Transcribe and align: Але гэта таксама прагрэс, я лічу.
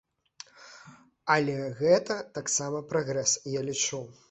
Але 1.35 1.57
гэта 1.83 2.17
таксама 2.39 2.83
прагрэс, 2.95 3.37
я 3.61 3.67
лічу. 3.71 4.05